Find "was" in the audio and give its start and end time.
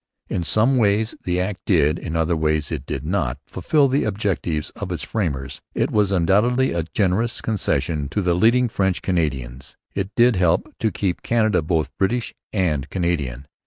5.91-6.11